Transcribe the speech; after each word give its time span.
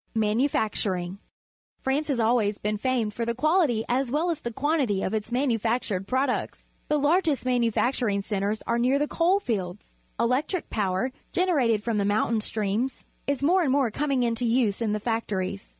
Manufacturing.— 0.15 1.19
France 1.83 2.07
has 2.07 2.19
always 2.19 2.57
been 2.57 2.79
famed 2.79 3.13
for 3.13 3.23
the 3.23 3.35
quality 3.35 3.85
as 3.87 4.09
well 4.09 4.31
as 4.31 4.41
the 4.41 4.51
quantity 4.51 5.03
I 5.03 5.07
if 5.07 5.13
its 5.13 5.31
manufactured 5.31 6.07
products. 6.07 6.67
The 6.87 6.97
largest 6.97 7.45
manufacturing 7.45 8.23
centres 8.23 8.63
are 8.63 8.79
near 8.79 8.97
the 8.97 9.07
coal 9.07 9.41
lields. 9.47 9.97
Electric 10.19 10.71
power, 10.71 11.11
generated 11.33 11.83
from 11.83 11.99
the 11.99 12.03
mountain 12.05 12.41
streams, 12.41 13.05
is 13.27 13.43
more 13.43 13.61
and 13.61 13.71
more 13.71 13.91
coming 13.91 14.23
into 14.23 14.43
use 14.43 14.81
in 14.81 14.91
the 14.93 14.99
factories. 14.99 15.69